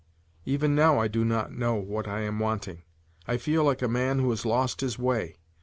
Even 0.45 0.73
now 0.73 0.97
I 0.97 1.07
do 1.07 1.23
not 1.23 1.51
know 1.53 1.75
what 1.75 2.07
I 2.07 2.21
am 2.21 2.39
wanting. 2.39 2.81
I 3.27 3.37
feel 3.37 3.63
like 3.63 3.83
a 3.83 3.87
man 3.87 4.17
who 4.17 4.31
has 4.31 4.47
lost 4.47 4.81
his 4.81 4.97
way. 4.97 5.35